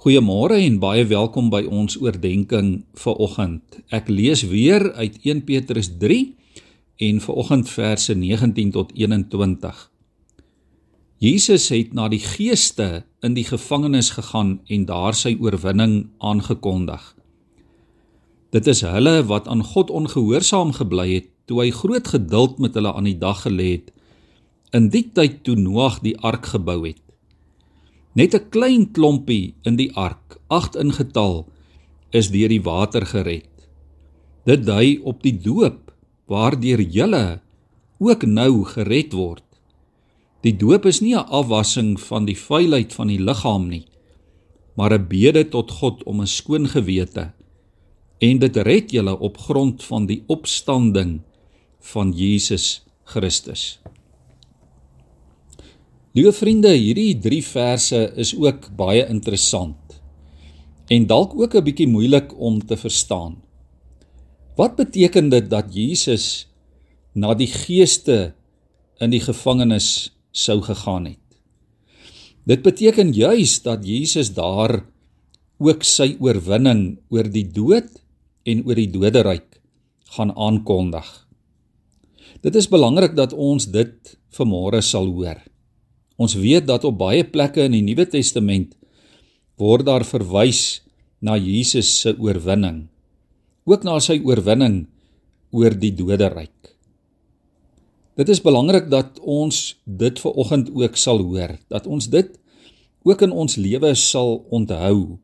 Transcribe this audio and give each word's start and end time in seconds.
Goeiemôre 0.00 0.56
en 0.56 0.78
baie 0.80 1.02
welkom 1.04 1.50
by 1.52 1.58
ons 1.68 1.98
oordeenking 2.00 2.68
vir 3.02 3.18
oggend. 3.20 3.74
Ek 3.92 4.06
lees 4.08 4.46
weer 4.48 4.86
uit 4.96 5.18
1 5.28 5.42
Petrus 5.44 5.90
3 6.00 6.22
en 7.04 7.18
vir 7.20 7.40
oggend 7.42 7.68
verse 7.68 8.14
19 8.16 8.70
tot 8.72 8.94
21. 8.96 9.82
Jesus 11.20 11.68
het 11.68 11.92
na 11.92 12.06
die 12.08 12.22
geeste 12.24 13.02
in 13.20 13.36
die 13.36 13.44
gevangenis 13.44 14.08
gegaan 14.16 14.54
en 14.72 14.88
daar 14.88 15.12
sy 15.12 15.34
oorwinning 15.36 16.08
aangekondig. 16.16 17.04
Dit 18.56 18.72
is 18.72 18.80
hulle 18.88 19.18
wat 19.28 19.52
aan 19.52 19.60
God 19.74 19.92
ongehoorsaam 19.92 20.72
gebly 20.80 21.10
het 21.18 21.28
toe 21.44 21.60
hy 21.60 21.68
groot 21.76 22.08
geduld 22.08 22.56
met 22.56 22.72
hulle 22.80 22.96
aan 22.96 23.12
die 23.12 23.18
dag 23.20 23.44
gelê 23.44 23.68
het 23.74 23.92
in 24.72 24.88
die 24.88 25.04
tyd 25.12 25.42
toe 25.44 25.60
Noag 25.60 26.00
die 26.00 26.16
ark 26.24 26.54
gebou 26.56 26.86
het. 26.88 27.04
Net 28.12 28.34
'n 28.34 28.48
klein 28.50 28.90
klompie 28.90 29.54
in 29.62 29.76
die 29.76 29.92
ark, 29.94 30.40
8 30.48 30.76
in 30.76 30.92
getal, 30.92 31.46
is 32.10 32.30
deur 32.30 32.48
die 32.48 32.62
water 32.62 33.06
gered. 33.06 33.68
Dit 34.44 34.66
dui 34.66 34.98
op 35.04 35.22
die 35.22 35.36
doop 35.38 35.92
waardeur 36.26 36.80
julle 36.80 37.40
ook 37.98 38.24
nou 38.26 38.64
gered 38.64 39.12
word. 39.12 39.44
Die 40.42 40.56
doop 40.56 40.86
is 40.86 41.00
nie 41.00 41.14
'n 41.14 41.28
afwassing 41.28 42.00
van 42.00 42.24
die 42.24 42.36
vuilheid 42.36 42.92
van 42.92 43.08
die 43.08 43.20
liggaam 43.20 43.68
nie, 43.68 43.86
maar 44.74 44.92
'n 44.92 45.06
bede 45.08 45.48
tot 45.48 45.70
God 45.70 46.02
om 46.04 46.20
'n 46.20 46.26
skoon 46.26 46.66
gewete 46.66 47.32
en 48.18 48.38
dit 48.38 48.56
red 48.56 48.90
julle 48.90 49.18
op 49.18 49.38
grond 49.38 49.84
van 49.84 50.06
die 50.06 50.22
opstanding 50.26 51.20
van 51.80 52.12
Jesus 52.12 52.84
Christus. 53.04 53.80
Liewe 56.10 56.32
vriende, 56.34 56.72
hierdie 56.74 57.12
3 57.22 57.36
verse 57.46 57.98
is 58.18 58.32
ook 58.34 58.64
baie 58.74 59.04
interessant 59.06 60.00
en 60.90 61.04
dalk 61.06 61.36
ook 61.38 61.54
'n 61.54 61.62
bietjie 61.62 61.86
moeilik 61.86 62.34
om 62.34 62.58
te 62.58 62.74
verstaan. 62.76 63.36
Wat 64.58 64.74
beteken 64.74 65.30
dit 65.30 65.46
dat 65.50 65.70
Jesus 65.70 66.48
na 67.14 67.34
die 67.34 67.46
geeste 67.46 68.34
in 68.98 69.10
die 69.10 69.20
gevangenis 69.22 70.10
sou 70.32 70.58
gegaan 70.60 71.06
het? 71.14 71.26
Dit 72.44 72.62
beteken 72.62 73.14
juis 73.14 73.62
dat 73.62 73.86
Jesus 73.86 74.34
daar 74.34 74.82
ook 75.58 75.82
sy 75.84 76.16
oorwinning 76.18 76.98
oor 77.08 77.30
die 77.30 77.46
dood 77.46 78.02
en 78.42 78.66
oor 78.66 78.74
die 78.74 78.90
doderyk 78.90 79.60
gaan 80.16 80.34
aankondig. 80.34 81.06
Dit 82.42 82.56
is 82.56 82.68
belangrik 82.68 83.14
dat 83.14 83.32
ons 83.32 83.70
dit 83.70 84.18
vanmôre 84.34 84.82
sal 84.82 85.06
hoor. 85.06 85.49
Ons 86.20 86.36
weet 86.36 86.66
dat 86.68 86.84
op 86.84 86.98
baie 87.00 87.24
plekke 87.24 87.64
in 87.64 87.72
die 87.78 87.84
Nuwe 87.84 88.04
Testament 88.12 88.74
word 89.60 89.86
daar 89.88 90.04
verwys 90.04 90.82
na 91.24 91.38
Jesus 91.40 91.88
se 92.02 92.12
oorwinning, 92.16 92.88
ook 93.68 93.84
na 93.84 93.96
sy 94.00 94.18
oorwinning 94.24 94.82
oor 95.56 95.76
die 95.76 95.92
doderyk. 95.96 96.72
Dit 98.20 98.28
is 98.32 98.42
belangrik 98.44 98.90
dat 98.92 99.16
ons 99.24 99.78
dit 99.84 100.20
ver 100.20 100.36
oggend 100.36 100.68
ook 100.76 100.96
sal 101.00 101.22
hoor, 101.24 101.56
dat 101.72 101.88
ons 101.88 102.08
dit 102.12 102.28
ook 103.08 103.24
in 103.24 103.32
ons 103.32 103.56
lewe 103.56 103.94
sal 103.96 104.42
onthou 104.52 105.16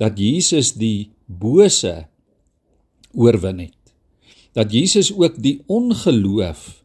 dat 0.00 0.16
Jesus 0.20 0.74
die 0.76 1.12
bose 1.26 2.06
oorwin 3.16 3.66
het. 3.66 3.82
Dat 4.56 4.72
Jesus 4.72 5.10
ook 5.12 5.36
die 5.40 5.58
ongeloof 5.68 6.80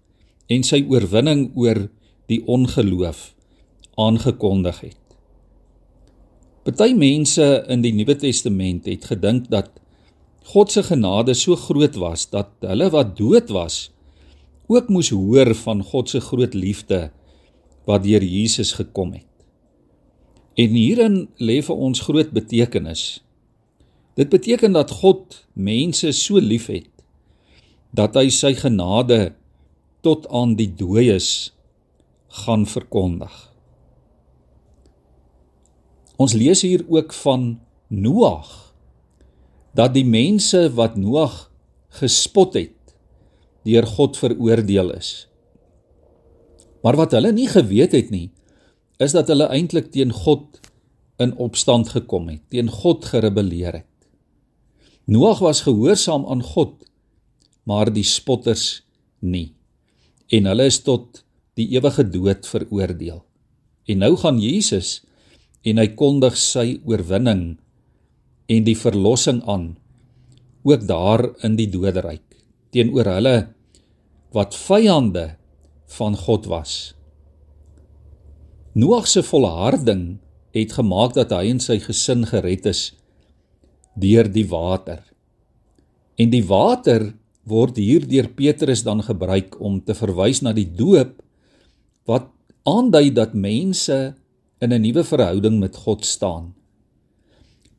en 0.52 0.64
sy 0.68 0.84
oorwinning 0.88 1.50
oor 1.56 1.86
die 2.32 2.42
ongeloof 2.48 3.32
aangekondig 4.00 4.82
het. 4.88 4.98
Party 6.66 6.94
mense 6.94 7.46
in 7.74 7.82
die 7.84 7.94
Nuwe 7.94 8.16
Testament 8.22 8.86
het 8.90 9.08
gedink 9.10 9.50
dat 9.52 9.72
God 10.52 10.72
se 10.72 10.84
genade 10.84 11.34
so 11.38 11.56
groot 11.56 11.98
was 12.02 12.28
dat 12.30 12.54
hulle 12.66 12.90
wat 12.94 13.16
dood 13.18 13.50
was 13.54 13.90
ook 14.72 14.88
moes 14.90 15.10
hoor 15.12 15.54
van 15.56 15.84
God 15.84 16.10
se 16.10 16.22
groot 16.22 16.54
liefde 16.54 17.10
wat 17.90 18.06
deur 18.06 18.24
Jesus 18.24 18.72
gekom 18.78 19.12
het. 19.18 19.28
En 20.56 20.76
hierin 20.78 21.18
lê 21.42 21.60
vir 21.66 21.76
ons 21.76 22.04
groot 22.06 22.32
betekenis. 22.32 23.24
Dit 24.16 24.30
beteken 24.30 24.76
dat 24.78 24.92
God 25.02 25.42
mense 25.54 26.12
so 26.16 26.40
liefhet 26.40 26.88
dat 27.92 28.16
hy 28.16 28.30
sy 28.32 28.54
genade 28.56 29.34
tot 30.06 30.28
aan 30.32 30.56
die 30.60 30.70
dooies 30.70 31.52
gaan 32.32 32.66
verkondig. 32.66 33.34
Ons 36.22 36.34
lees 36.38 36.62
hier 36.62 36.86
ook 36.88 37.14
van 37.14 37.60
Noag 37.92 38.50
dat 39.76 39.94
die 39.96 40.06
mense 40.08 40.70
wat 40.78 40.96
Noag 41.00 41.50
gespot 42.00 42.56
het 42.56 42.96
deur 43.68 43.88
God 43.88 44.18
veroordeel 44.18 44.94
is. 44.96 45.28
Maar 46.82 46.98
wat 46.98 47.14
hulle 47.18 47.34
nie 47.36 47.50
geweet 47.52 47.94
het 47.98 48.10
nie 48.14 48.30
is 49.02 49.16
dat 49.18 49.30
hulle 49.34 49.50
eintlik 49.50 49.90
teen 49.92 50.14
God 50.14 50.62
in 51.22 51.34
opstand 51.42 51.90
gekom 51.94 52.30
het, 52.30 52.42
teen 52.54 52.70
God 52.70 53.06
gerebelleer 53.06 53.82
het. 53.82 53.90
Noag 55.10 55.42
was 55.42 55.64
gehoorsaam 55.66 56.28
aan 56.30 56.44
God, 56.46 56.86
maar 57.66 57.90
die 57.94 58.06
spotters 58.06 58.84
nie. 59.20 59.54
En 60.30 60.48
hulle 60.50 60.70
is 60.70 60.80
tot 60.86 61.24
die 61.60 61.68
ewige 61.76 62.06
dood 62.08 62.48
veroordeel. 62.48 63.22
En 63.90 64.04
nou 64.04 64.16
gaan 64.20 64.40
Jesus 64.40 65.02
en 65.68 65.82
hy 65.82 65.88
kondig 65.98 66.38
sy 66.40 66.80
oorwinning 66.88 67.58
en 68.52 68.66
die 68.68 68.78
verlossing 68.78 69.42
aan 69.50 69.76
ook 70.64 70.86
daar 70.88 71.26
in 71.46 71.58
die 71.58 71.70
doderyk 71.72 72.24
teenoor 72.72 73.10
hulle 73.18 73.36
wat 74.32 74.56
vyande 74.56 75.34
van 75.98 76.16
God 76.16 76.48
was. 76.48 76.74
Noag 78.72 79.08
se 79.12 79.24
volharding 79.28 80.22
het 80.56 80.76
gemaak 80.78 81.16
dat 81.18 81.34
hy 81.36 81.50
en 81.52 81.60
sy 81.60 81.80
gesin 81.84 82.24
gered 82.30 82.68
is 82.72 82.92
deur 84.00 84.30
die 84.32 84.46
water. 84.48 85.02
En 86.16 86.32
die 86.32 86.44
water 86.48 87.10
word 87.44 87.80
hier 87.82 88.06
deur 88.08 88.30
Petrus 88.32 88.86
dan 88.88 89.04
gebruik 89.04 89.58
om 89.60 89.82
te 89.84 89.96
verwys 89.98 90.40
na 90.46 90.54
die 90.56 90.70
doop 90.70 91.18
wat 92.10 92.30
aandui 92.68 93.12
dat 93.14 93.34
mense 93.34 94.16
in 94.62 94.74
'n 94.74 94.82
nuwe 94.82 95.04
verhouding 95.04 95.60
met 95.60 95.76
God 95.76 96.06
staan. 96.06 96.54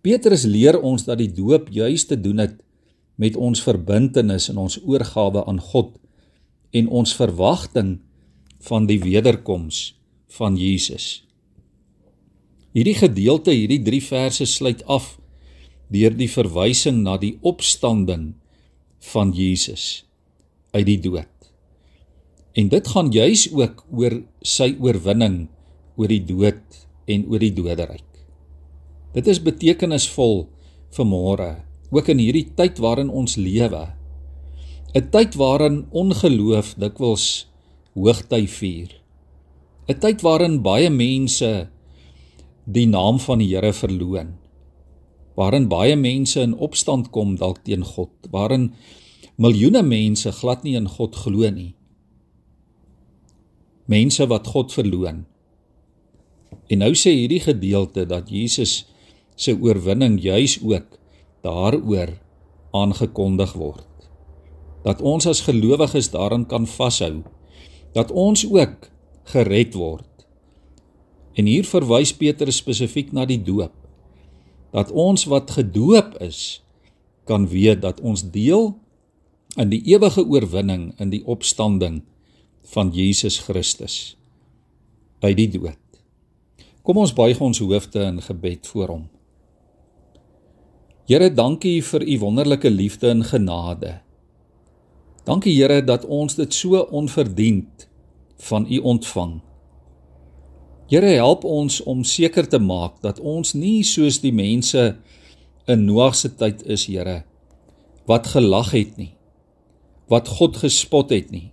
Petrus 0.03 0.43
leer 0.45 0.81
ons 0.81 1.05
dat 1.05 1.19
die 1.19 1.33
doop 1.33 1.69
juis 1.71 2.07
te 2.07 2.21
doen 2.21 2.39
het 2.39 2.63
met 3.15 3.37
ons 3.37 3.63
verbintenis 3.63 4.49
en 4.49 4.59
ons 4.59 4.79
oorgawe 4.83 5.45
aan 5.47 5.61
God 5.61 5.99
en 6.71 6.89
ons 6.89 7.15
verwagting 7.15 8.01
van 8.67 8.87
die 8.87 8.99
wederkoms 9.01 9.95
van 10.27 10.57
Jesus. 10.57 11.25
Hierdie 12.73 12.97
gedeelte, 12.97 13.53
hierdie 13.53 13.83
3 13.85 14.03
verse 14.03 14.47
sluit 14.49 14.85
af 14.91 15.19
deur 15.93 16.15
die 16.17 16.31
verwysing 16.31 17.03
na 17.05 17.19
die 17.21 17.37
opstanding 17.45 18.33
van 19.13 19.35
Jesus 19.37 20.05
uit 20.73 20.87
die 20.89 20.99
dood. 21.05 21.32
En 22.53 22.69
dit 22.69 22.89
gaan 22.89 23.09
juis 23.09 23.47
ook 23.53 23.85
oor 23.97 24.19
sy 24.45 24.75
oorwinning 24.77 25.47
oor 25.97 26.11
die 26.13 26.25
dood 26.25 26.83
en 27.09 27.25
oor 27.33 27.41
die 27.41 27.55
doderyk. 27.57 28.09
Dit 29.17 29.29
is 29.29 29.41
betekenisvol 29.41 30.47
vir 30.93 31.09
môre, 31.09 31.51
ook 31.93 32.11
in 32.13 32.21
hierdie 32.21 32.51
tyd 32.57 32.81
waarin 32.85 33.09
ons 33.09 33.39
lewe. 33.41 33.87
'n 34.93 35.09
Tyd 35.09 35.37
waarin 35.41 35.87
ongeloof 35.97 36.75
dikwels 36.77 37.49
hoogty 37.97 38.45
vier. 38.45 38.91
'n 39.89 40.01
Tyd 40.01 40.21
waarin 40.21 40.61
baie 40.61 40.91
mense 40.91 41.69
die 42.69 42.87
naam 42.87 43.19
van 43.19 43.39
die 43.39 43.49
Here 43.49 43.73
verloon. 43.73 44.37
Waarin 45.37 45.69
baie 45.69 45.97
mense 45.97 46.41
in 46.41 46.53
opstand 46.55 47.11
kom 47.11 47.37
dalk 47.37 47.65
teen 47.65 47.85
God, 47.85 48.13
waarin 48.31 48.75
miljoene 49.37 49.83
mense 49.83 50.33
glad 50.33 50.65
nie 50.65 50.77
in 50.77 50.89
God 50.89 51.17
glo 51.17 51.49
nie 51.51 51.73
mense 53.91 54.27
wat 54.27 54.47
God 54.47 54.73
verloon. 54.73 55.25
En 56.71 56.83
nou 56.85 56.93
sê 56.95 57.13
hierdie 57.17 57.43
gedeelte 57.43 58.07
dat 58.07 58.31
Jesus 58.31 58.85
se 59.37 59.55
oorwinning 59.59 60.21
juis 60.23 60.59
ook 60.63 60.99
daaroor 61.43 62.15
aangekondig 62.73 63.53
word. 63.59 63.89
Dat 64.83 65.03
ons 65.03 65.27
as 65.27 65.45
gelowiges 65.47 66.11
daarin 66.11 66.47
kan 66.47 66.67
vashou 66.67 67.23
dat 67.93 68.11
ons 68.11 68.45
ook 68.49 68.89
gered 69.33 69.75
word. 69.75 70.09
En 71.37 71.49
hier 71.49 71.65
verwys 71.65 72.13
Petrus 72.17 72.61
spesifiek 72.61 73.13
na 73.13 73.25
die 73.29 73.41
doop. 73.41 73.73
Dat 74.73 74.93
ons 74.93 75.25
wat 75.29 75.53
gedoop 75.53 76.17
is 76.25 76.63
kan 77.29 77.47
weet 77.49 77.83
dat 77.85 78.01
ons 78.01 78.25
deel 78.35 78.73
in 79.61 79.69
die 79.71 79.83
ewige 79.93 80.25
oorwinning 80.25 80.91
in 80.99 81.13
die 81.13 81.23
opstanding 81.29 82.01
van 82.63 82.91
Jesus 82.95 83.39
Christus 83.39 84.17
uit 85.21 85.37
die 85.37 85.49
dood. 85.49 85.79
Kom 86.83 86.99
ons 86.99 87.15
buig 87.15 87.39
ons 87.41 87.61
hoofde 87.63 88.03
in 88.09 88.23
gebed 88.23 88.67
voor 88.67 88.89
hom. 88.91 89.05
Here, 91.07 91.29
dankie 91.31 91.83
vir 91.83 92.03
u 92.03 92.19
wonderlike 92.23 92.71
liefde 92.71 93.11
en 93.11 93.23
genade. 93.27 94.01
Dankie 95.27 95.55
Here 95.55 95.83
dat 95.85 96.05
ons 96.07 96.35
dit 96.35 96.55
so 96.55 96.83
onverdiend 96.91 97.87
van 98.49 98.67
u 98.67 98.79
ontvang. 98.79 99.41
Here, 100.91 101.15
help 101.19 101.45
ons 101.45 101.81
om 101.87 102.03
seker 102.05 102.49
te 102.49 102.59
maak 102.59 102.99
dat 103.03 103.21
ons 103.21 103.55
nie 103.55 103.83
soos 103.87 104.19
die 104.23 104.35
mense 104.35 104.97
in 105.71 105.85
Noag 105.87 106.19
se 106.19 106.33
tyd 106.35 106.67
is, 106.67 106.89
Here, 106.91 107.23
wat 108.11 108.27
gelag 108.35 108.73
het 108.75 108.99
nie, 108.99 109.13
wat 110.11 110.29
God 110.29 110.59
gespot 110.65 111.15
het 111.15 111.31
nie. 111.31 111.52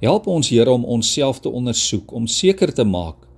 Help 0.00 0.26
ons 0.26 0.48
Here 0.48 0.70
om 0.70 0.84
onsself 0.84 1.40
te 1.40 1.48
ondersoek 1.48 2.12
om 2.12 2.26
seker 2.26 2.72
te 2.72 2.84
maak 2.84 3.28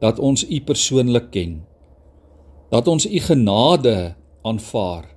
dat 0.00 0.18
ons 0.18 0.44
U 0.44 0.60
persoonlik 0.60 1.30
ken 1.30 1.68
dat 2.68 2.88
ons 2.88 3.06
u 3.06 3.20
genade 3.20 4.14
aanvaar 4.42 5.08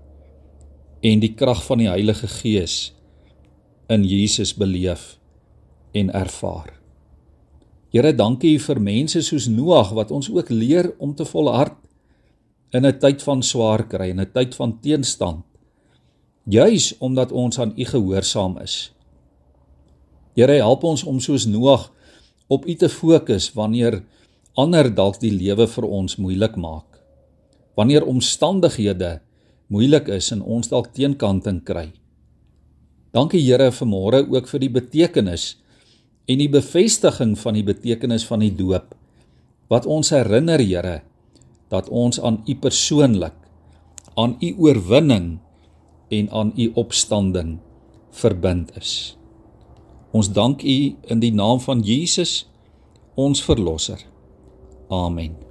en 1.02 1.20
die 1.20 1.34
krag 1.36 1.64
van 1.66 1.82
die 1.82 1.90
Heilige 1.90 2.28
Gees 2.28 2.94
in 3.92 4.06
Jesus 4.08 4.54
beleef 4.56 5.18
en 5.92 6.12
ervaar. 6.16 6.78
Here, 7.92 8.14
dankie 8.16 8.56
vir 8.64 8.80
mense 8.80 9.20
soos 9.26 9.50
Noag 9.52 9.92
wat 9.98 10.14
ons 10.16 10.30
ook 10.32 10.50
leer 10.54 10.94
om 11.04 11.16
te 11.16 11.28
volhard 11.28 11.76
in 12.72 12.86
'n 12.86 13.00
tyd 13.00 13.24
van 13.24 13.44
swaar 13.44 13.84
kry 13.88 14.10
en 14.12 14.22
'n 14.22 14.32
tyd 14.32 14.56
van 14.56 14.80
teenstand. 14.80 15.44
Juis 16.46 16.98
omdat 16.98 17.32
ons 17.32 17.60
aan 17.60 17.74
U 17.78 17.86
gehoorsaam 17.86 18.58
is. 18.58 18.94
Here, 20.36 20.62
help 20.63 20.86
ons 20.88 21.04
om 21.04 21.19
soos 21.19 21.45
Noag 21.50 21.89
op 22.51 22.68
U 22.68 22.75
te 22.75 22.88
fokus 22.92 23.50
wanneer 23.56 24.01
ander 24.60 24.88
dalk 24.92 25.19
die 25.19 25.31
lewe 25.31 25.68
vir 25.68 25.88
ons 25.88 26.18
moeilik 26.19 26.56
maak 26.60 26.88
wanneer 27.80 28.04
omstandighede 28.07 29.22
moeilik 29.72 30.10
is 30.12 30.28
en 30.36 30.42
ons 30.44 30.68
dalk 30.68 30.89
teenkanting 30.95 31.62
kry. 31.63 31.88
Dankie 33.16 33.39
Here 33.44 33.72
vir 33.72 33.88
môre 33.88 34.24
ook 34.28 34.50
vir 34.51 34.63
die 34.63 34.72
betekenis 34.72 35.45
en 36.28 36.39
die 36.39 36.51
bevestiging 36.51 37.38
van 37.39 37.57
die 37.57 37.66
betekenis 37.68 38.27
van 38.27 38.44
die 38.44 38.51
doop 38.56 38.92
wat 39.72 39.88
ons 39.88 40.12
herinner 40.16 40.60
Here 40.60 41.00
dat 41.72 41.88
ons 41.88 42.19
aan 42.19 42.42
U 42.48 42.56
persoonlik 42.60 43.36
aan 44.19 44.36
U 44.44 44.50
oorwinning 44.68 45.39
en 46.12 46.30
aan 46.36 46.51
U 46.60 46.72
opstanding 46.75 47.57
verbind 48.12 48.75
is. 48.80 49.21
Ons 50.12 50.31
dank 50.31 50.63
U 50.63 50.96
in 51.08 51.19
die 51.19 51.34
naam 51.34 51.60
van 51.60 51.80
Jesus 51.80 52.50
ons 53.16 53.44
verlosser. 53.44 54.04
Amen. 54.90 55.50